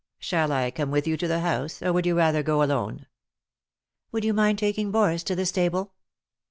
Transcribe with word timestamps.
Shall 0.17 0.51
I 0.51 0.71
come 0.71 0.89
with 0.89 1.05
you 1.05 1.15
to 1.17 1.27
the 1.27 1.41
house, 1.41 1.79
or 1.83 1.93
would 1.93 2.07
you 2.07 2.17
rather 2.17 2.41
go 2.41 2.63
alone 2.63 2.95
7" 2.95 3.07
"Would 4.13 4.25
you 4.25 4.33
mind 4.33 4.57
taking 4.57 4.89
Boris 4.89 5.21
to 5.25 5.35
the 5.35 5.45
stable 5.45 5.93